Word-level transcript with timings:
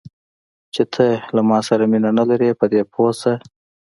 چې 0.73 0.83
ته 0.93 1.05
له 1.35 1.41
ما 1.49 1.59
سره 1.67 1.83
مینه 1.91 2.11
نه 2.19 2.23
لرې، 2.29 2.49
په 2.59 2.65
دې 2.71 2.81
پوه 2.93 3.11
شه. 3.19 3.33